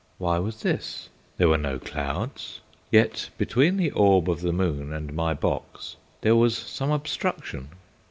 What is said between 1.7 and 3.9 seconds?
clouds. Yet, between